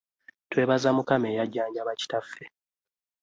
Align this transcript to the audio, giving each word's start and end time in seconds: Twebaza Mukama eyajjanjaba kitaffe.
Twebaza 0.49 0.89
Mukama 0.95 1.25
eyajjanjaba 1.31 1.91
kitaffe. 1.99 2.45